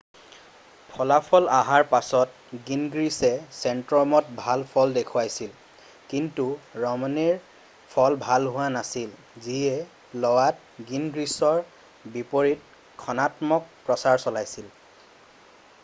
ফলাফল 0.91 1.43
অহাৰ 1.57 1.83
পাছত 1.89 2.59
গিনগ্ৰিছে 2.69 3.29
ছেনট্ৰমত 3.57 4.39
ভাল 4.39 4.63
ফল 4.71 4.95
দেখুৱাইছিল 4.95 5.51
কিন্তু 6.13 6.47
ৰমনেৰ 6.85 7.37
ফল 7.97 8.17
ভাল 8.25 8.49
হোৱা 8.57 8.71
নাছিল 8.79 9.13
যিয়ে 9.49 10.25
ল'ৱাত 10.25 10.89
গিনগ্ৰিছৰ 10.93 11.63
বিপৰীতে 12.17 13.13
ঋণাত্মক 13.13 13.71
প্ৰচাৰ 13.91 14.25
চলাইছিল 14.27 14.75